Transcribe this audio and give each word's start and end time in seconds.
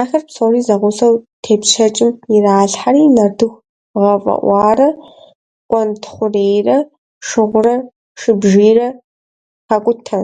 Ахэр 0.00 0.22
псори 0.28 0.60
зэгъусэу 0.66 1.14
тепщэчым 1.42 2.10
иралъхьэри, 2.34 3.04
нартыху 3.16 3.60
гъэфӀэӀуарэ 4.00 4.88
къуэнтхъурейрэ, 5.68 6.78
шыгъурэ 7.26 7.76
шыбжийрэ 8.20 8.88
хакӀутэ. 9.68 10.18